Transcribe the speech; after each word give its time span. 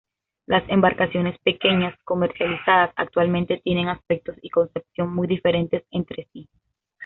Las 0.47 0.67
embarcaciones 0.67 1.37
pequeñas 1.43 1.93
comercializadas 2.05 2.91
actualmente 2.95 3.61
tienen 3.63 3.87
aspectos 3.87 4.35
y 4.41 4.49
concepción 4.49 5.13
muy 5.13 5.27
diferentes 5.27 5.83
entre 5.91 6.27
sí. 6.33 6.49